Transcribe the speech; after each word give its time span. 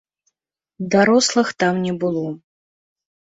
Дарослых 0.95 1.47
там 1.63 1.73
не 1.85 1.93
было. 2.05 2.25